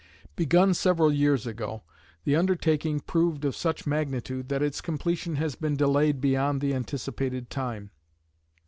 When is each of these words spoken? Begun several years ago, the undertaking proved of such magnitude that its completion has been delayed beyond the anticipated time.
Begun 0.35 0.73
several 0.73 1.13
years 1.13 1.45
ago, 1.45 1.83
the 2.23 2.35
undertaking 2.35 3.01
proved 3.01 3.45
of 3.45 3.55
such 3.55 3.85
magnitude 3.85 4.49
that 4.49 4.63
its 4.63 4.81
completion 4.81 5.35
has 5.35 5.53
been 5.53 5.75
delayed 5.75 6.19
beyond 6.19 6.59
the 6.59 6.73
anticipated 6.73 7.51
time. 7.51 7.91